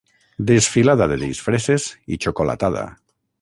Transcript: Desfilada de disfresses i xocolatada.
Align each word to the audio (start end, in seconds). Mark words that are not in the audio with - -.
Desfilada 0.51 1.07
de 1.11 1.17
disfresses 1.23 1.85
i 2.17 2.23
xocolatada. 2.27 2.87